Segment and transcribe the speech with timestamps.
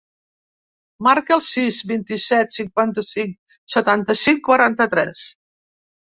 [1.07, 3.35] Marca el sis, vint-i-set, cinquanta-cinc,
[3.73, 5.21] setanta-cinc, quaranta-tres.